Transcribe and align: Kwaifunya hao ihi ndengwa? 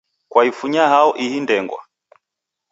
Kwaifunya 0.29 0.83
hao 0.89 1.17
ihi 1.17 1.39
ndengwa? 1.39 1.79